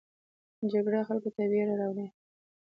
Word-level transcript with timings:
جګړه 0.71 1.01
خلکو 1.09 1.29
ته 1.35 1.41
ویره 1.51 1.75
راوړي 1.81 2.07